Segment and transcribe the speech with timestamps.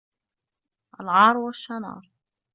[0.99, 2.09] الْعَارَ وَالشَّنَارَ